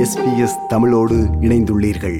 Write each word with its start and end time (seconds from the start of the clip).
SBS 0.00 0.54
தமிழோடு 0.70 1.16
இணைந்துள்ளீர்கள். 1.46 2.16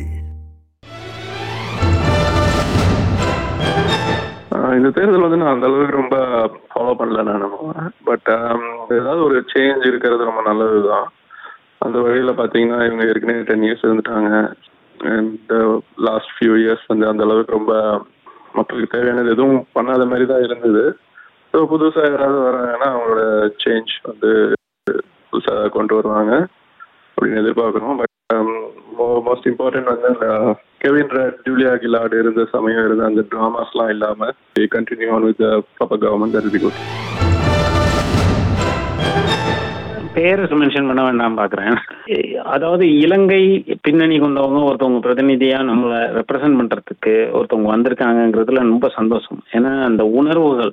இந்த 4.79 4.89
தேர்தல் 4.97 5.25
வந்து 5.25 5.39
நான் 5.41 5.55
அந்த 5.55 5.67
அளவுக்கு 5.69 5.97
ரொம்ப 6.01 6.17
ஃபாலோ 6.71 6.93
பண்ணல 7.01 7.23
நான் 7.31 7.45
பட் 8.09 8.29
um, 8.37 8.63
ஏதாவது 8.99 9.21
ஒரு 9.29 9.39
சேஞ்ச் 9.53 9.83
இருக்கிறது 9.91 10.29
ரொம்ப 10.31 10.43
நல்லது 10.49 10.79
தான் 10.91 11.09
அந்த 11.85 11.97
வழியில் 12.07 12.39
பார்த்தீங்கன்னா 12.41 12.79
இவங்க 12.89 13.05
ஏற்கனவே 13.11 13.43
டென் 13.51 13.67
இயர்ஸ் 13.67 13.87
இருந்துட்டாங்க. 13.87 14.31
அண்ட் 15.15 15.53
லாஸ்ட் 16.09 16.33
ஃபியூ 16.37 16.55
இயர்ஸ் 16.63 16.87
வந்து 16.93 17.07
அந்த 17.13 17.25
அளவுக்கு 17.29 17.59
ரொம்ப 17.59 17.75
மக்களுக்கு 18.59 18.95
தேவையானது 18.97 19.35
எதுவும் 19.37 19.61
பண்ணாத 19.77 20.05
மாதிரி 20.13 20.27
தான் 20.33 20.47
இருந்தது. 20.49 20.85
ஸோ 21.53 21.61
புதுசாக 21.73 22.11
யாராவது 22.11 22.41
வராங்கன்னா 22.49 22.89
அவங்களோட 22.95 23.23
சேஞ்ச் 23.65 23.95
வந்து 24.11 24.33
புதுசாக 25.33 25.71
கொண்டு 25.79 25.95
வருவாங்க. 26.01 26.35
அப்படின்னு 27.23 27.43
எதிர்பார்க்குறோம். 27.43 27.97
பட் 27.97 28.11
மோஸ்ட் 29.27 29.47
um, 29.47 29.51
இம்பார்ட்டன்ட் 29.51 29.91
வந்து 29.91 30.09
அந்த 30.09 30.27
கெவின் 30.79 31.13
ரெட் 31.17 31.39
ஜூலியா 31.47 31.73
கிலாட் 31.83 32.15
இருந்த 32.15 32.43
சமயம் 32.53 32.85
இருந்த 32.85 33.05
அந்த 33.05 33.23
ட்ராமாஸ்லாம் 33.33 33.93
இல்லாமல் 33.95 34.35
continue 34.75 35.11
on 35.11 35.27
with 35.29 35.45
proper 35.77 36.03
government 36.05 36.37
that 36.37 36.49
is 36.51 36.63
good 36.65 36.81
பேரை 40.17 40.45
மென்ஷன் 40.61 40.89
பண்ண 40.89 41.03
வேண்டாம் 41.07 41.39
பாக்குறேன். 41.41 41.77
அதாவது 42.55 42.85
இலங்கை 43.05 43.41
பின்னணி 43.87 44.17
கொண்டவங்க 44.21 44.61
ஒருத்தவங்க 44.69 45.01
பிரதிநிதியா 45.05 45.59
நம்மளை 45.71 46.01
ரெப்ரசன்ட் 46.19 46.59
பண்றதுக்கு 46.61 47.15
ஒருத்தவங்க 47.39 47.71
வந்திருக்காங்கங்கிறதுல 47.75 48.65
ரொம்ப 48.73 48.89
சந்தோஷம். 48.99 49.41
ஏன்னா 49.57 49.73
அந்த 49.89 50.05
உணர்வுகள் 50.21 50.73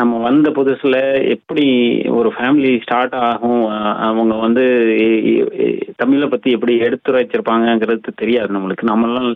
நம்ம 0.00 0.14
வந்த 0.26 0.48
புதுசுல 0.56 0.96
எப்படி 1.34 1.64
ஒரு 2.18 2.30
ஃபேமிலி 2.36 2.72
ஸ்டார்ட் 2.84 3.14
ஆகும் 3.28 3.62
அவங்க 4.08 4.34
வந்து 4.44 4.64
தமிழை 6.02 6.28
பத்தி 6.28 6.48
எப்படி 6.56 6.74
எடுத்துரைச்சிருப்பாங்கங்கிறது 6.86 8.18
தெரியாது 8.22 8.50
நம்மளுக்கு. 8.56 8.90
நம்மளாம் 8.92 9.30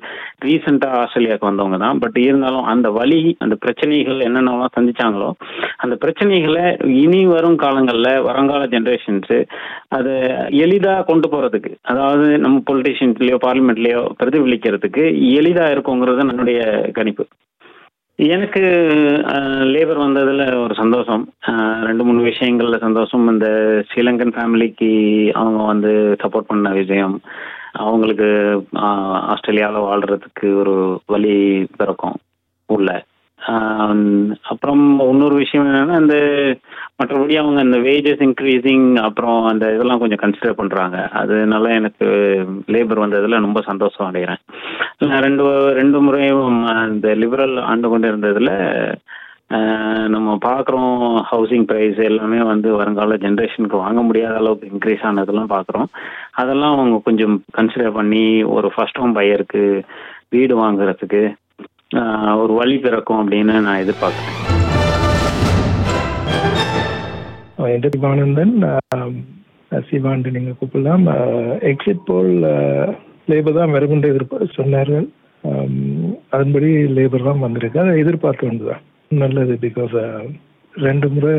ரீசெண்டா 0.47 0.89
ஆஸ்திரேலியாவுக்கு 1.03 1.51
வந்தவங்க 1.51 1.79
தான். 1.85 2.01
பட் 2.05 2.19
இருந்தாலும் 2.27 2.69
அந்த 2.75 2.91
வழி 3.01 3.21
அந்த 3.47 3.57
பிரச்சனைகள் 3.65 4.25
என்னென்னலாம் 4.29 4.77
சந்திச்சாங்களோ 4.79 5.31
அந்த 5.85 5.95
பிரச்சனைகளை 6.05 6.67
இனி 7.05 7.23
வரும் 7.35 7.61
காலங்களில் 7.65 8.25
வருங்கால 8.29 8.65
ஜென்ரேஷன்ஸு 8.77 9.38
அதை 9.97 10.15
எளிதா 10.65 10.95
கொண்டு 11.05 11.29
போகிறதுக்கு 11.29 11.73
அதாவது 11.83 12.39
நம்ம 12.39 12.63
பொலிட்டிஷியன்ஸ்லேயோ 12.71 13.37
பார்லிமெண்ட்லேயோ 13.47 14.03
பிரதிபலிக்கிறதுக்கு 14.23 15.05
எளிதா 15.41 15.67
இருக்குங்கிறது 15.75 16.25
என்னுடைய 16.29 16.61
கணிப்பு. 16.95 17.27
எனக்கு 18.19 18.63
லேபர் 19.73 20.01
வந்ததுல 20.05 20.45
ஒரு 20.63 20.75
சந்தோஷம். 20.75 21.25
ரெண்டு 21.83 22.05
மூணு 22.05 22.21
விஷயங்கள்ல 22.25 22.79
சந்தோஷம். 22.81 23.29
இந்த 23.33 23.49
ஸ்ரீலங்கன் 23.89 24.35
ஃபேமிலிக்கு 24.37 24.91
அவங்க 25.41 25.61
வந்து 25.73 25.93
சப்போர்ட் 26.23 26.51
பண்ண 26.53 26.71
விஷயம் 26.81 27.15
அவங்களுக்கு 27.85 28.31
ஆஸ்திரேலியாவில் 29.33 29.87
வாழ்றதுக்கு 29.89 30.49
ஒரு 30.63 30.75
வழி 31.07 31.37
பிறக்கும் 31.77 32.19
உள்ள. 32.67 32.91
அப்புறம் 34.53 34.83
இன்னொரு 35.11 35.35
விஷயம் 35.35 35.67
என்னென்னா 35.67 36.01
இந்த 36.01 36.17
மற்றபடி 37.29 37.41
அவங்க 37.41 37.61
இந்த 37.67 37.79
வேஜஸ் 37.89 38.23
இன்க்ரீசிங் 38.27 38.87
அப்புறம் 39.07 39.39
அந்த 39.51 39.65
இதெல்லாம் 39.75 40.01
கொஞ்சம் 40.03 40.21
கன்சிடர் 40.23 40.61
பண்றாங்க. 40.61 40.97
அதனால 41.21 41.65
எனக்கு 41.79 42.07
லேபர் 42.75 43.03
வந்ததுல 43.05 43.41
ரொம்ப 43.47 43.61
சந்தோஷம் 43.71 44.09
அடைகிறேன். 44.09 44.43
நான் 45.09 45.25
ரெண்டு 45.27 45.45
ரெண்டு 45.79 45.99
முறையும் 46.07 46.57
இந்த 46.93 47.09
லிபரல் 47.23 47.57
ஆண்டு 47.71 47.91
கொண்டு 47.93 48.07
இருந்ததுல 48.13 48.53
நம்ம 50.15 50.29
பார்க்குறோம் 50.47 50.97
ஹவுசிங் 51.29 51.69
ப்ரைஸ் 51.69 52.01
எல்லாமே 52.09 52.41
வந்து 52.53 52.71
வருங்கால 52.81 53.17
ஜென்ரேஷனுக்கு 53.23 53.83
வாங்க 53.85 54.01
முடியாத 54.09 54.35
அளவுக்கு 54.41 54.71
இன்க்ரீஸ் 54.73 55.07
ஆனதெல்லாம் 55.11 55.53
பார்க்குறோம். 55.55 55.89
அதெல்லாம் 56.43 56.77
அவங்க 56.77 56.99
கொஞ்சம் 57.09 57.37
கன்சிடர் 57.59 57.97
பண்ணி 58.01 58.25
ஒரு 58.57 58.71
ஃபர்ஸ்ட் 58.75 59.01
ஹோம் 59.03 59.17
பையருக்கு 59.21 59.65
வீடு 60.37 60.55
வாங்குறதுக்கு 60.65 61.23
ஒரு 62.43 62.55
வழி 62.61 62.77
பிறக்கும் 62.87 63.23
அப்படின்னு 63.23 63.57
நான் 63.67 63.83
எதிர்பார்க்குறேன். 63.85 64.48
என்ற 67.75 67.89
சிவானந்தன்? 67.95 68.55
சிவாண்டு 69.89 70.29
நீங்க 70.37 70.53
கூப்பிடலாம். 70.59 71.07
எக்ஸிட் 71.71 72.07
போல் 72.09 72.33
லேபர் 73.31 73.59
தான் 73.59 73.75
வரும் 73.77 73.95
என்று 73.97 74.13
எதிர்ப்பு 74.13 74.47
சொன்னார்கள். 74.59 75.07
அதன்படி 76.37 76.71
லேபர் 76.99 77.29
தான் 77.29 77.45
வந்திருக்கு. 77.47 77.83
அதை 77.83 77.93
எதிர்பார்க்க 78.05 78.49
வேண்டியதான் 78.49 78.85
நல்லது 79.23 79.55
பிகாஸ் 79.67 79.97
ரெண்டு 80.75 81.09
முறை 81.15 81.35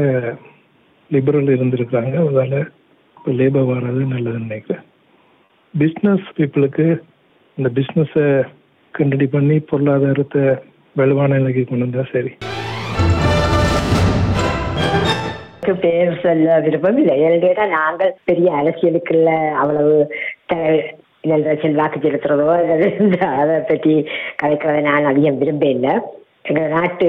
லிபரல் 1.15 1.55
இருந்திருக்காங்க 1.55 2.13
அதனால 2.23 2.61
இப்போ 3.17 3.31
லேபர் 3.39 3.69
வர்றது 3.71 4.01
நல்லதுன்னு 4.13 4.47
நினைக்கிறேன். 4.49 4.85
பிஸ்னஸ் 5.73 6.27
பீப்புளுக்கு 6.37 6.87
இந்த 7.57 7.69
பிஸ்னஸை 7.79 8.27
கண்டினியூ 8.93 9.29
பண்ணி 9.35 9.57
பொருளாதாரத்தை 9.71 10.43
வலுவான 10.99 11.37
நிலைக்கு 11.39 11.63
கொண்டு 11.65 11.85
வந்தால் 11.85 12.13
சரி. 12.15 12.31
எனக்கு 15.61 15.87
பேர் 15.87 16.19
சொல்ல 16.23 16.59
விருப்பம் 16.59 16.97
இல்லை. 16.97 17.15
ஏன்னு 17.21 17.39
கேட்டா 17.39 17.65
நாங்கள் 17.65 18.15
பெரிய 18.25 18.51
அரசியலுக்குள்ள 18.51 19.29
அவ்வளவு 19.53 19.95
த- 20.45 20.83
இந்த 21.21 21.57
செலுத்துறதோ 22.03 22.45
அதை 23.39 23.59
பற்றி 23.59 24.07
கலைக்கிறத 24.43 24.81
நான் 24.81 25.05
அதிகம் 25.05 25.37
விரும்ப 25.37 25.65
இல்லை. 25.65 25.93
எங்கள் 26.43 26.67
நாட்டு 26.67 27.07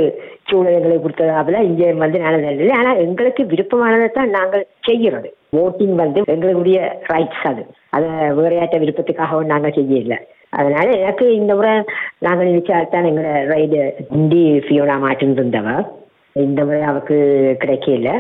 சூழல்களை 0.50 0.96
கொடுத்ததாவில் 0.96 1.62
இங்கே 1.62 1.92
வந்து 1.92 2.18
நல்லது 2.18 2.56
இல்லை. 2.56 2.74
ஆனால் 2.78 2.98
எங்களுக்கு 2.98 3.42
விருப்பமானதை 3.44 4.08
தான் 4.10 4.30
நாங்கள் 4.30 4.66
செய்கிறது. 4.80 5.34
ஓட்டிங் 5.56 5.94
வந்து 5.94 6.22
எங்களுடைய 6.26 6.98
ரைட்ஸ் 7.12 7.46
அது. 7.46 7.62
அதை 7.88 8.08
விளையாட்ட 8.08 8.78
விருப்பத்துக்காகவும் 8.78 9.52
நாங்கள் 9.52 9.76
செய்யல 9.76 10.16
அதனால 10.50 10.90
எனக்கு 10.90 11.34
இந்த 11.34 11.54
முறை 11.54 11.72
நாங்கள் 12.18 12.48
நினைச்சால்தான் 12.48 13.06
எங்களை 13.06 13.30
ரைடு 13.30 13.80
இந்தி 14.10 14.58
ஃபியோனா 14.58 14.96
மாட்டின்னு 15.04 15.38
இருந்தவ. 15.38 15.68
இந்த 16.32 16.64
முறை 16.64 16.82
அவருக்கு 16.82 17.18
கிடைக்கல. 17.64 18.10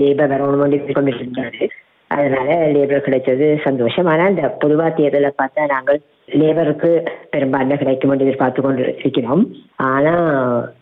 லேபர் 0.00 0.32
வரணும் 0.32 0.92
கொண்டு 0.94 1.12
இருந்தாரு 1.12 1.66
அதனால 2.10 2.48
லேபர் 2.74 3.06
கிடைச்சது 3.06 3.46
சந்தோஷம். 3.64 4.06
ஆனால் 4.06 4.30
இந்த 4.30 4.46
பொதுவா 4.62 4.86
தேர்தலை 4.98 5.30
பார்த்தா 5.42 5.66
நாங்கள் 5.66 6.00
லேபருக்கு 6.40 6.90
பெரும்பான்மை 7.30 7.76
கிடைக்கும் 7.78 8.10
என்று 8.10 8.26
எதிர்பார்த்து 8.26 8.62
கொண்டு 8.62 8.84
இருக்கிறோம் 8.98 9.42
ஆனா 9.76 10.12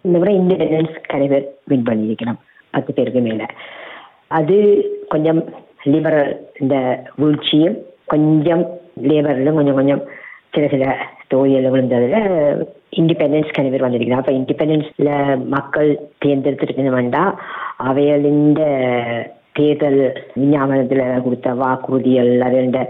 இந்த 0.03 0.17
முறை 0.19 0.35
இண்டிபெண்டன்ஸ் 0.39 0.97
கலைவர் 1.07 1.47
வின் 1.65 1.89
பண்ணியிருக்கிறோம். 1.89 2.41
பத்து 2.71 2.93
பேருக்கு 2.95 3.21
மேல. 3.21 3.47
அது 4.39 4.57
கொஞ்சம் 5.09 5.41
லிபரல் 5.85 6.33
இந்த 6.61 6.77
வீழ்ச்சியும் 7.17 7.77
கொஞ்சம் 8.07 8.65
லேபரிலும் 9.03 9.59
கொஞ்சம் 9.59 9.75
கொஞ்சம் 9.75 10.03
சில 10.53 10.67
சில 10.69 10.85
தொகுதிகளில் 11.29 11.71
விழுந்ததுல 11.71 12.19
இண்டிபெண்டன்ஸ் 12.97 13.55
கணி 13.57 13.71
பேர் 13.71 13.81
வந்திருக்கிறார் 13.81 14.23
அப்ப 14.23 14.33
இண்டிபெண்டன்ஸ்ல 14.33 15.11
மக்கள் 15.47 15.91
தேர்ந்தெடுத்துட்டு 16.25 16.91
வேண்டாம் 16.91 17.41
அவையலிந்த 17.77 18.63
தேர்தல் 19.53 20.01
விஞ்ஞாபனத்தில் 20.35 21.23
கொடுத்த 21.23 21.55
வாக்குறுதிகள் 21.55 22.33
அதோட 22.41 22.81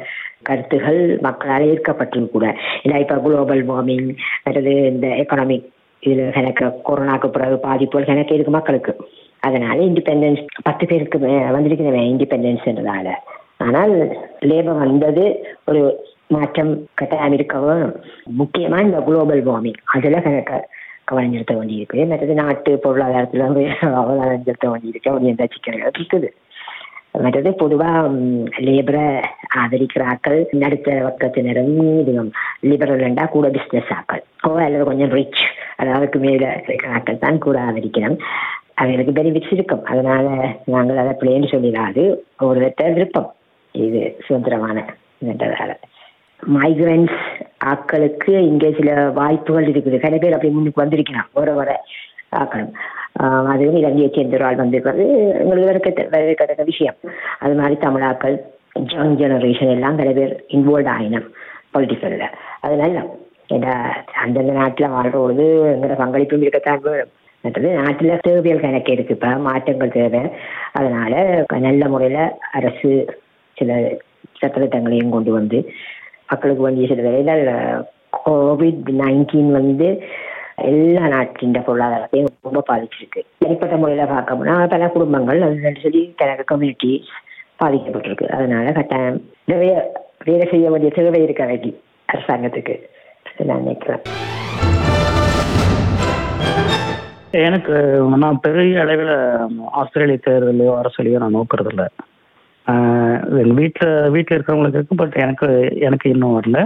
கருத்துகள் 0.42 1.18
மக்களால் 1.20 1.66
ஏற்கப்பட்டும் 1.66 2.30
கூட. 2.30 2.56
இல்லை 2.82 3.00
இப்ப 3.00 3.16
குளோபல் 3.16 3.62
வார்மிங் 3.66 4.16
அல்லது 4.42 4.72
இந்த 4.86 5.06
எக்கனாமிக் 5.06 5.66
இதுல 6.02 6.26
எனக்கு 6.34 6.66
கொரோனாக்கு 6.88 7.26
பிறகு 7.26 7.56
பாதிப்புகள் 7.58 8.04
எனக்கு 8.04 8.34
இருக்கு 8.34 8.50
மக்களுக்கு. 8.50 8.94
அதனால 9.40 9.82
இண்டிபெண்டன்ஸ் 9.82 10.44
பத்து 10.62 10.86
பேருக்கு 10.86 11.18
வந்திருக்கிறவன் 11.56 12.10
இண்டிபெண்டன்ஸ்ன்றதால 12.12 13.08
ஆனால் 13.56 13.94
லேபர் 14.40 14.78
வந்தது 14.78 15.24
ஒரு 15.64 15.82
மாற்றம் 16.34 16.72
கட்டாயம் 16.94 17.32
இருக்கவும் 17.32 17.86
முக்கியமா 18.38 18.78
இந்த 18.86 18.98
குளோபல் 19.06 19.42
வார்மிங் 19.46 19.80
அதுல 19.84 20.18
கணக்க 20.18 20.60
கவனம் 21.08 21.34
செலுத்த 21.34 21.54
வேண்டியிருக்கு. 21.54 21.98
மற்றது 22.08 22.34
நாட்டு 22.34 22.70
பொருளாதாரத்துல 22.84 23.46
வந்து 23.48 23.62
அவதானம் 24.00 24.44
செலுத்த 24.48 24.66
வேண்டியிருக்கு. 24.72 25.14
ஒரு 25.14 25.24
எந்த 25.32 25.46
சிக்கல்கள் 25.52 25.90
இருக்குது 25.90 26.30
மற்றது 27.24 27.50
பொதுவா 27.60 27.90
லேபரை 28.66 29.04
ஆதரிக்கிற 29.60 30.02
ஆக்கள் 30.12 30.40
நடுத்தர 30.62 30.96
வர்க்கத்தினரும் 31.06 31.72
இதுவும் 32.02 32.30
லிபரல் 32.60 33.02
ரெண்டா 33.06 33.24
கூட 33.28 33.46
பிசினஸ் 33.56 33.92
ஆக்கள் 33.98 34.22
ஓ 34.48 34.50
அல்லது 34.66 34.84
கொஞ்சம் 34.84 35.14
ரிச் 35.18 35.42
அதாவது 35.76 36.18
மேல 36.26 36.44
இருக்கிற 36.66 36.92
ஆக்கள் 36.98 37.22
தான் 37.24 37.42
கூட 37.46 37.58
ஆதரிக்கணும் 37.60 38.18
அவங்களுக்கு 38.74 39.16
பெனிஃபிட்ஸ் 39.18 39.54
இருக்கும். 39.56 39.84
அதனால 39.84 40.26
நாங்கள் 40.74 41.00
அதை 41.02 41.14
பிள்ளைன்னு 41.20 41.52
சொல்லிடாது. 41.54 42.02
ஒரு 42.48 42.58
விருப்பம். 42.96 43.30
இது 43.74 44.02
சுதந்திரமான 44.26 44.84
இதுன்றதால 45.22 45.72
மைக்ரன்ஸ் 46.46 47.16
ஆக்களுக்கு 47.64 48.30
இங்கே 48.30 48.74
சில 48.78 49.10
வாய்ப்புகள் 49.10 49.66
இருக்குது. 49.66 49.98
சில 50.00 50.16
பேர் 50.16 50.32
அப்படி 50.32 50.52
முன்னுக்கு 50.52 50.80
வந்திருக்கிறான் 50.80 51.28
ஒரு 51.32 51.54
வர 51.54 51.84
ஆக்களும் 52.36 52.72
ஆஹ் 53.22 53.46
அதுவும் 53.46 53.76
இலங்கையை 53.76 54.10
சேர்ந்த 54.14 54.36
ஒரு 54.36 54.44
ஆள் 54.44 54.56
வந்திருக்கிறது. 54.56 55.04
எங்களுக்கு 55.38 55.70
வரக்க 55.70 56.08
வரவேற்கத்தக்க 56.14 56.64
விஷயம். 56.64 56.94
அது 57.38 57.54
மாதிரி 57.54 57.74
தமிழாக்கள் 57.80 58.36
யங் 58.72 59.16
ஜெனரேஷன் 59.16 59.70
எல்லாம் 59.70 59.98
சில 59.98 60.10
பேர் 60.10 60.44
இன்வால்வ் 60.48 60.90
ஆயினம் 60.96 61.28
பொலிட்டிக்கல்ல 61.74 62.26
அது 62.60 62.76
நல்ல 62.76 63.16
ஏன்னா 63.52 63.74
அந்தந்த 64.22 64.52
நாட்டில் 64.52 64.88
வாழ்றபொழுது 64.88 65.44
எங்களோட 65.72 65.96
பங்களிப்பும் 66.02 66.40
இருக்கத்தான் 66.40 66.80
வேணும். 66.80 67.12
மற்றது 67.40 67.68
நாட்டில் 67.68 68.18
தேவைகள் 68.20 68.60
கணக்கு 68.60 68.92
இருக்கு. 68.92 69.14
இப்போ 69.14 69.28
மாற்றங்கள் 69.28 69.88
தேவை. 69.88 70.20
அதனால 70.72 71.44
நல்ல 71.58 71.88
முறையில் 71.88 72.32
அரசு 72.52 73.18
சில 73.52 73.98
சட்டத்திட்டங்களையும் 74.40 75.08
கொண்டு 75.08 75.32
வந்து 75.32 75.70
மக்களுக்கு 76.30 76.62
வேண்டிய 76.62 76.86
சில 76.90 77.02
வேலைகள் 77.08 77.44
கோவிட் 78.26 78.82
நைன்டீன் 79.02 79.50
வந்து 79.58 79.88
எல்லா 80.70 81.04
நாட்டின் 81.12 81.56
பொருளாதாரத்தையும் 81.66 82.32
ரொம்ப 82.46 82.62
பாதிச்சிருக்கு. 82.70 83.20
தனிப்பட்ட 83.38 83.76
முறையில் 83.76 84.12
பார்க்கணும்னா 84.12 84.54
பல 84.74 84.88
குடும்பங்கள் 84.94 85.40
அது 85.46 85.74
சொல்லி 85.84 86.02
தனக்கு 86.16 86.44
கம்யூனிட்டி 86.44 86.92
பாதிக்கப்பட்டிருக்கு. 87.62 88.26
அதனால 88.38 88.72
கட்டாயம் 88.72 89.20
நிறைய 89.52 89.74
வேலை 90.24 90.46
செய்ய 90.50 90.70
வேண்டிய 90.70 90.92
தேவை 90.96 91.22
இருக்க 91.22 91.44
வேண்டி 91.50 91.70
அரசாங்கத்துக்கு. 92.12 92.76
நான் 93.48 93.62
நினைக்கிறேன். 93.64 94.02
எனக்கு 97.46 97.74
நான் 98.22 98.38
பெரிய 98.44 98.80
அளவில் 98.84 99.14
ஆஸ்திரேலிய 99.80 100.18
தேர்தலையோ 100.26 100.72
அரசியலையோ 100.80 101.18
நான் 101.22 101.36
நோக்கிறது 101.36 101.70
இல்லை 101.72 101.86
எங்கள் 103.40 103.58
வீட்டில் 103.60 104.10
வீட்டில் 104.14 104.36
இருக்கிறவங்களுக்கு 104.36 104.80
இருக்கு 104.80 105.00
பட் 105.00 105.14
எனக்கு 105.24 105.46
எனக்கு 105.88 106.06
இன்னும் 106.14 106.34
வரல. 106.36 106.58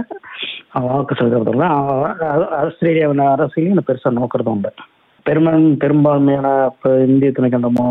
வாக்கு 0.87 1.13
செலுத்துறதில்ல 1.17 1.65
ஆஸ்திரேலியாவின் 2.61 3.23
அரசியலையும் 3.33 3.77
நான் 3.79 3.89
பெருசாக 3.89 4.17
நோக்கிறதும் 4.17 4.55
உண்டு 4.55 4.71
பெருமன் 5.25 5.65
பெரும்பான்மையான 5.81 6.47
இப்போ 6.71 6.89
இந்திய 7.09 7.29
துணைக்கண்டமோ 7.35 7.85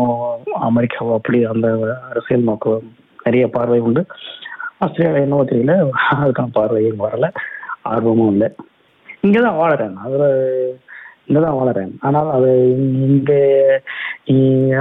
அமெரிக்காவோ 0.69 1.13
அப்படி 1.19 1.39
அந்த 1.51 1.67
அரசியல் 2.09 2.49
நோக்கம் 2.49 2.85
நிறைய 3.25 3.45
பார்வை 3.55 3.79
உண்டு. 3.87 4.01
ஆஸ்திரேலியா 4.85 5.23
என்னவோ 5.25 5.45
தெரியல. 5.51 5.75
அதுக்கான 6.21 6.53
பார்வையும் 6.59 7.03
வரல. 7.05 7.27
ஆர்வமும் 7.91 8.31
இல்லை. 8.33 8.49
இங்கே 9.21 9.41
தான் 9.45 9.59
வாழறேன் 9.61 9.95
அதில் 10.05 10.27
இங்கே 11.27 11.41
தான் 11.45 11.57
வாழறேன். 11.59 11.93
ஆனால் 12.07 12.29
அது 12.37 12.51
இங்கே 13.09 13.41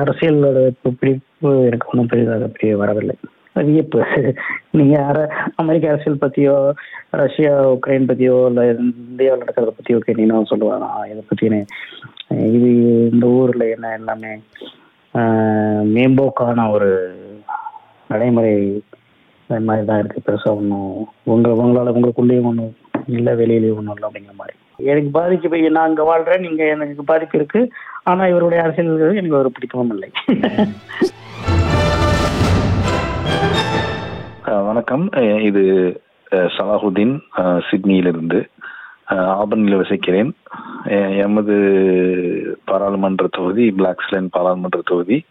அரசியலோட 0.00 0.58
பிடிப்பு 1.00 1.50
எனக்கு 1.66 1.90
ஒன்றும் 1.92 2.10
பெரிதாக 2.12 2.48
பெரிய 2.56 2.76
வரவில்லை. 2.76 3.16
வியப்பு. 3.54 4.00
நீங்க 4.70 4.94
அர 5.04 5.18
அமெரிக்க 5.56 5.90
அரசியல் 5.90 6.22
பத்தியோ 6.22 6.54
ரஷ்யா 7.20 7.52
உக்ரைன் 7.72 8.06
பத்தியோ 8.10 8.36
இல்லை 8.46 8.64
இந்தியாவில் 9.08 9.42
நடக்கிறத 9.42 9.72
பத்தியோ 9.78 9.98
கேட்டீங்கன்னா 10.06 10.42
சொல்லுவாங்க 10.52 10.86
இதை 11.10 11.22
பத்தினே 11.30 11.60
இது 12.56 12.70
இந்த 13.10 13.26
ஊர்ல 13.26 13.68
என்ன 13.68 13.92
எல்லாமே 13.98 14.32
மேம்போக்கான 15.96 16.70
ஒரு 16.70 16.90
நடைமுறை 18.08 18.54
மாதிரி 19.50 19.86
தான் 19.86 20.00
இருக்கு. 20.02 20.20
பெருசாக 20.26 20.58
ஒன்றும் 20.60 21.08
உங்க 21.32 21.54
உங்களால் 21.62 21.94
உங்களுக்குள்ளேயும் 21.94 22.48
ஒன்றும் 22.50 22.74
இல்லை 23.06 23.32
வெளியிலேயும் 23.34 23.80
ஒன்றும் 23.80 23.96
இல்லை 23.96 24.08
அப்படிங்கிற 24.08 24.36
மாதிரி. 24.36 24.56
எனக்கு 24.84 25.08
பாதிக்கு 25.12 25.70
நான் 25.70 25.86
அங்கே 25.86 26.02
வாழ்றேன் 26.02 26.38
நீங்க 26.38 26.64
எனக்கு 26.64 27.04
பாதிப்பு 27.04 27.38
இருக்கு. 27.38 27.70
ஆனா 28.02 28.26
இவருடைய 28.26 28.62
அரசியல் 28.62 29.14
எனக்கு 29.14 29.38
ஒரு 29.38 29.52
பிடிக்கவும் 29.52 29.90
இல்லை. 29.90 30.10
வணக்கம். 34.66 35.08
இது 35.40 35.62
சலாஹுதீன் 36.30 37.18
சிட்னியிலிருந்து. 37.70 38.48
ஆபனில் 39.10 39.76
வசிக்கிறேன். 39.76 40.36
எமது 41.18 41.56
பாராளுமன்ற 42.64 43.28
தொகுதி 43.30 43.74
பிளாக்ஸ்லைன் 43.78 44.26
பாராளுமன்ற 44.30 44.80
தொகுதி. 44.84 45.24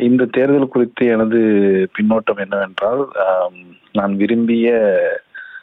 இந்த 0.00 0.24
தேர்தல் 0.30 0.68
குறித்து 0.68 1.06
எனது 1.06 1.38
பின்னோட்டம் 1.98 2.38
என்னவென்றால் 2.38 3.08
நான் 3.92 4.16
விரும்பிய 4.16 4.68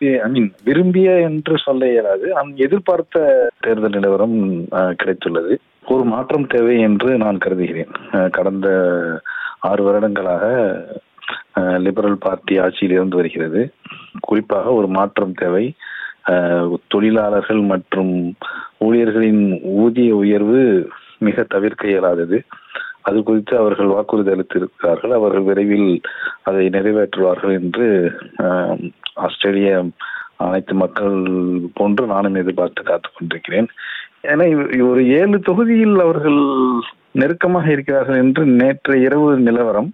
ஐ 0.02 0.30
மீன் 0.34 0.48
விரும்பிய 0.68 1.10
என்று 1.26 1.56
சொல்ல 1.64 1.90
இயலாது. 1.92 2.28
நான் 2.38 2.52
எதிர்பார்த்த 2.66 3.18
தேர்தல் 3.66 3.96
நிலவரம் 3.96 4.38
கிடைத்துள்ளது. 5.02 5.54
ஒரு 5.94 6.04
மாற்றம் 6.14 6.48
தேவை 6.54 6.76
என்று 6.88 7.10
நான் 7.24 7.42
கருதுகிறேன். 7.44 7.92
கடந்த 8.38 8.68
ஆறு 9.70 9.84
வருடங்களாக 9.84 10.46
லிபரல் 11.86 12.24
பார்ட்டி 12.26 12.56
ஆட்சியில் 12.64 12.96
இருந்து 12.96 13.16
வருகிறது. 13.16 13.62
குறிப்பாக 14.20 14.74
ஒரு 14.80 14.88
மாற்றம் 14.98 15.36
தேவை. 15.44 15.66
தொழிலாளர்கள் 16.94 17.62
மற்றும் 17.74 18.14
ஊழியர்களின் 18.88 19.44
ஊதிய 19.84 20.16
உயர்வு 20.24 20.62
மிக 21.28 21.46
தவிர்க்க 21.54 21.94
இயலாதது. 21.94 22.40
அது 23.10 23.20
குறித்து 23.28 23.54
அவர்கள் 23.58 23.94
வாக்குறுதி 23.94 24.32
அளித்திருக்கிறார்கள். 24.32 25.14
அவர்கள் 25.20 25.48
விரைவில் 25.50 25.90
அதை 26.50 26.66
நிறைவேற்றுவார்கள் 26.76 27.54
என்று 27.60 27.88
ஆஸ்திரேலிய 29.14 29.86
அனைத்து 30.38 30.74
மக்கள் 30.74 31.16
போன்று 31.74 32.06
நானும் 32.06 32.36
எதிர்பார்த்து 32.36 32.84
காத்துக் 32.84 33.12
கொண்டிருக்கிறேன். 33.18 33.68
ஏன்னா 34.28 34.46
ஒரு 34.90 35.08
ஏழு 35.08 35.40
தொகுதியில் 35.40 36.00
அவர்கள் 36.00 36.40
நெருக்கமாக 37.12 37.72
இருக்கிறார்கள் 37.72 38.18
என்று 38.18 38.46
நேற்று 38.46 39.02
இரவு 39.02 39.38
நிலவரம். 39.38 39.94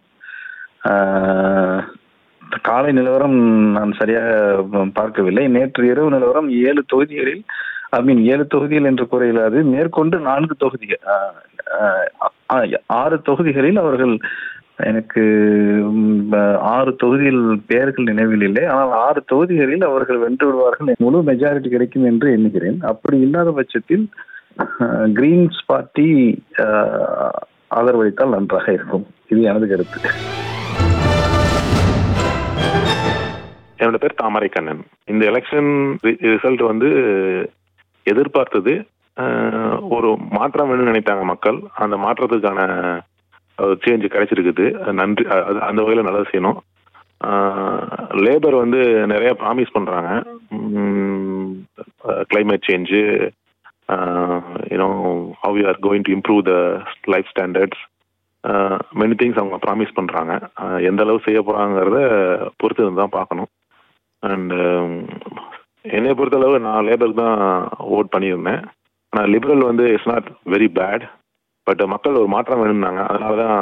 காலை 2.61 2.91
நிலவரம் 2.91 3.37
நான் 3.71 3.91
சரியாக 3.91 4.65
பார்க்கவில்லை. 4.93 5.47
நேற்று 5.47 5.87
இரவு 5.87 6.09
நிலவரம் 6.09 6.49
ஏழு 6.49 6.83
தொகுதிகளில் 6.87 7.43
ஐ 7.89 8.03
மீன் 8.03 8.25
ஏழு 8.25 8.47
தொகுதிகள் 8.47 8.83
என்று 8.83 9.07
குறையிலாது 9.11 9.63
மேற்கொண்டு 9.63 10.19
நான்கு 10.19 10.55
தொகுதிகள் 10.55 11.03
ஆறு 12.85 13.21
தொகுதிகளில் 13.21 13.77
அவர்கள் 13.77 14.17
எனக்கு 14.89 15.21
ஆறு 16.73 16.91
தொகுதியில் 17.01 17.43
பெயர்கள் 17.69 18.09
நினைவில் 18.09 18.43
இல்லை. 18.47 18.63
ஆனால் 18.73 18.91
ஆறு 19.05 19.21
தொகுதிகளில் 19.31 19.85
அவர்கள் 19.89 20.19
வென்று 20.23 20.45
விடுவார்கள். 20.47 20.91
முழு 21.05 21.19
மெஜாரிட்டி 21.29 21.69
கிடைக்கும் 21.75 22.07
என்று 22.11 22.27
எண்ணுகிறேன். 22.37 22.77
அப்படி 22.91 23.19
இல்லாத 23.27 23.51
பட்சத்தில் 23.59 24.05
கிரீன்ஸ் 25.19 25.61
பார்ட்டி 25.71 26.07
ஆதரவளித்தால் 27.79 28.35
நன்றாக 28.35 28.67
இருக்கும். 28.77 29.07
இது 29.31 29.41
எனது 29.51 29.67
கருத்து. 29.71 30.11
என்னோட 33.79 33.97
பேர் 34.03 34.19
தாமரை 34.21 34.49
கண்ணன். 34.53 34.85
இந்த 35.13 35.23
எலெக்ஷன் 35.31 35.71
ரிசல்ட் 36.31 36.63
வந்து 36.71 36.89
எதிர்பார்த்தது 38.13 38.73
ஒரு 39.95 40.09
மாற்றம் 40.37 40.69
வேணும்னு 40.69 40.91
நினைத்தாங்க 40.91 41.23
மக்கள். 41.33 41.59
அந்த 41.83 41.95
மாற்றத்துக்கான 42.05 42.61
சேஞ்ச் 43.83 44.13
கிடைச்சிருக்குது. 44.13 44.65
நன்றி 44.99 45.23
அந்த 45.67 45.79
வகையில் 45.81 46.07
நல்லது 46.07 46.29
செய்யணும். 46.31 46.59
லேபர் 48.25 48.55
வந்து 48.63 48.79
நிறைய 49.11 49.31
ப்ராமிஸ் 49.41 49.75
பண்ணுறாங்க 49.75 50.09
climate 52.31 52.67
change 52.69 53.01
you know 54.73 54.89
how 55.43 55.57
you 55.59 55.65
are 55.71 55.79
going 55.87 56.05
to 56.07 56.13
improve 56.17 56.41
the 56.51 56.55
life 57.13 57.31
standards 57.33 57.83
many 59.01 59.15
things 59.21 59.39
அவங்க 59.41 59.57
ப்ராமிஸ் 59.65 59.97
பண்ணுறாங்க 59.99 60.33
எந்த 60.89 61.03
அளவு 61.05 61.25
செய்ய 61.27 61.39
போகிறாங்கிறத 61.47 61.99
பொறுத்து 62.61 62.83
இருந்து 62.83 63.01
தான் 63.03 63.17
பார்க்கணும். 63.17 63.49
அண்ட் 64.23 64.53
என்னை 65.97 66.13
பொறுத்தளவு 66.19 66.55
நான் 66.67 66.85
லேபருக்கு 66.87 67.23
தான் 67.25 67.41
ஓட் 67.97 68.13
பண்ணியிருந்தேன். 68.13 68.61
ஆனால் 69.13 69.29
லிபரல் 69.33 69.69
வந்து 69.71 69.85
it's 69.93 70.11
not 70.13 70.27
very 70.53 70.69
bad 70.79 71.03
but 71.67 71.81
மக்கள் 71.93 72.19
ஒரு 72.19 72.29
மாற்றம் 72.33 72.61
வேணும்னாங்க. 72.63 73.01
அதனால 73.11 73.33
தான் 73.43 73.57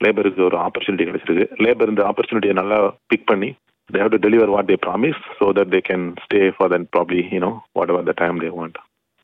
லேபருக்கு 0.00 0.40
ஒரு 0.48 0.56
ஆப்பர்ச்சுனிட்டி 0.66 1.04
கிடைச்சிருக்கு. 1.08 1.46
லேபர் 1.64 1.92
இந்த 1.92 2.02
ஆப்பர்ச்சுனிட்டியை 2.10 2.54
நல்லா 2.60 2.78
பிக் 3.12 3.28
பண்ணி 3.30 3.50
they 3.90 4.00
have 4.02 4.12
to 4.14 4.20
deliver 4.26 4.52
what 4.54 4.70
they 4.70 4.76
promise 4.86 5.22
so 5.38 5.46
that 5.58 5.72
they 5.74 5.80
can 5.88 6.04
stay 6.24 6.40
for 6.56 6.72
then 6.74 6.86
probably 6.96 7.22
you know 7.34 7.50
whatever 7.94 8.08
the 8.10 8.14
time 8.22 8.42
they 8.44 8.50
want 8.58 8.78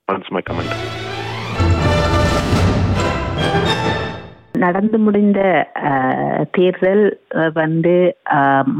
months 0.08 0.32
my 0.36 0.42
comment 0.48 0.74
நடந்து 4.64 4.98
முடிந்த 5.06 5.40
தேர்தல் 6.56 7.04
வந்து 7.60 7.94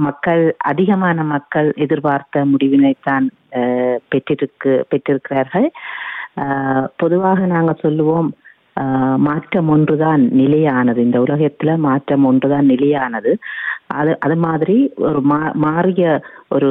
மக்கள் 0.07 0.43
அதிகமான 0.71 1.25
மக்கள் 1.35 1.69
எதிர்பார்த்த 1.85 2.45
முடிவினைத்தான் 2.53 3.27
பெற்றிருக்கு 4.13 4.73
பெற்றிருக்கிறார்கள். 4.91 5.69
பொதுவாக 7.03 7.47
நாங்கள் 7.55 7.83
சொல்லுவோம் 7.85 8.31
மாற்றம் 9.19 9.69
ஒன்றுதான் 9.69 10.23
நிலையானது. 10.33 11.01
இந்த 11.03 11.19
உலகத்துல 11.21 11.79
மாற்றம் 11.79 12.25
ஒன்றுதான் 12.25 12.67
நிலையானது. 12.67 13.33
அது 13.87 14.13
அது 14.21 14.37
மாதிரி 14.37 14.93
ஒரு 14.97 15.21
மா 15.21 15.39
மாறிய 15.55 16.21
ஒரு 16.49 16.71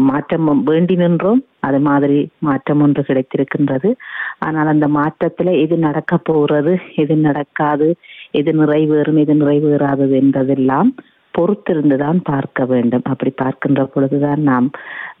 மாற்றம் 0.00 0.62
வேண்டி 0.62 0.94
நின்றோம். 0.96 1.40
அது 1.60 1.78
மாதிரி 1.78 2.18
மாற்றம் 2.38 2.80
ஒன்று 2.80 3.02
கிடைத்திருக்கின்றது. 3.08 3.90
ஆனால் 4.38 4.66
அந்த 4.66 4.88
மாற்றத்துல 4.88 5.60
எது 5.60 5.76
நடக்க 5.78 6.16
போகிறது 6.16 6.74
எது 6.94 7.16
நடக்காது 7.16 7.88
எது 8.30 8.52
நிறைவேறும் 8.52 9.18
எது 9.18 9.34
நிறைவேறாதது 9.34 10.10
என்பதெல்லாம் 10.10 10.94
பொறுத்திருந்துதான் 11.38 12.18
பார்க்க 12.22 12.64
வேண்டும். 12.64 13.04
அப்படி 13.04 13.30
பார்க்கின்ற 13.36 13.84
பொழுதுதான் 13.84 14.42
நாம் 14.42 14.70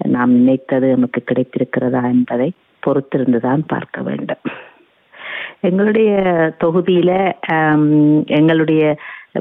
நாம் 0.06 0.32
நினைத்தது 0.32 0.86
நமக்கு 0.86 1.22
கிடைத்திருக்கிறதா 1.24 2.02
என்பதை 2.04 2.52
பொறுத்திருந்துதான் 2.86 3.62
பார்க்க 3.66 4.00
வேண்டும். 4.02 4.42
எங்களுடைய 5.68 6.10
தொகுதியில 6.62 7.12
எங்களுடைய 8.38 8.82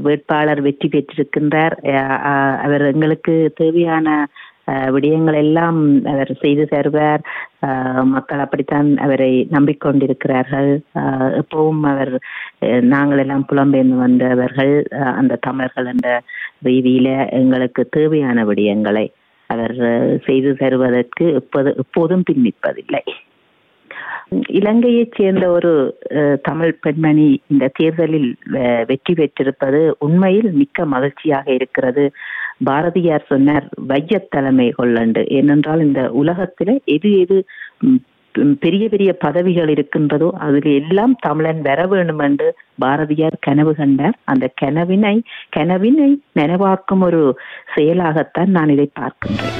வேட்பாளர் 0.05 0.61
வெற்றி 0.67 0.87
பெற்றிருக்கின்றார். 0.87 1.75
அவர் 2.65 2.83
எங்களுக்கு 2.93 3.35
தேவையான 3.55 4.07
விடயங்கள் 4.95 5.37
எல்லாம் 5.43 5.79
அவர் 6.11 6.31
செய்து 6.41 6.63
தருவார். 6.73 7.23
மக்கள் 8.13 8.43
அப்படித்தான் 8.43 8.89
அவரை 9.05 9.31
நம்பிக்கொண்டிருக்கிறார்கள். 9.55 10.69
எப்பவும் 11.39 11.81
அவர் 11.91 12.13
நாங்கள் 12.93 13.21
எல்லாம் 13.23 13.47
புலம்பெயர்ந்து 13.51 13.97
வந்தவர்கள். 14.05 14.75
அந்த 15.19 15.39
தமிழர்கள் 15.47 15.89
என்ற 15.93 16.09
ரீதியில 16.67 17.09
எங்களுக்கு 17.39 17.83
தேவையான 17.97 18.45
விடயங்களை 18.51 19.05
அவர் 19.49 19.75
செய்து 20.27 20.51
தருவதற்கு 20.61 21.25
எப்போது 21.41 21.69
எப்போதும் 21.83 22.25
பின்னிப்பதில்லை 22.29 23.03
இலங்கையைச் 24.59 25.17
சேர்ந்த 25.17 25.45
ஒரு 25.57 25.71
தமிழ் 26.41 26.75
பெண்மணி 26.83 27.27
இந்த 27.51 27.71
தேர்தலில் 27.79 28.29
வெற்றி 28.89 29.13
பெற்றிருப்பது 29.13 29.81
உண்மையில் 30.07 30.51
மிக்க 30.61 30.85
மகிழ்ச்சியாக 30.93 31.47
இருக்கிறது. 31.57 32.05
பாரதியார் 32.69 33.29
சொன்னார் 33.31 33.67
வைய 33.91 34.19
தலைமை 34.35 34.69
கொள்ளண்டு. 34.79 35.21
ஏனென்றால் 35.39 35.83
இந்த 35.87 36.01
உலகத்தில் 36.21 36.73
எது 36.95 37.11
எது 37.23 37.37
பெரிய 38.63 38.83
பெரிய 38.91 39.11
பதவிகள் 39.23 39.69
இருக்கின்றதோ 39.73 40.27
அதில் 40.45 40.69
எல்லாம் 40.81 41.15
தமிழன் 41.25 41.59
வர 41.67 41.79
வேண்டும் 41.93 42.21
என்று 42.27 42.47
பாரதியார் 42.83 43.37
கனவு 43.47 43.73
கண்டார். 43.79 44.17
அந்த 44.31 44.45
கனவினை 44.61 45.15
கனவினை 45.57 46.09
நனவாக்கும் 46.39 47.05
ஒரு 47.09 47.21
செயலாகத்தான் 47.75 48.55
நான் 48.57 48.73
இதை 48.75 48.87
பார்க்கின்றேன். 48.99 49.59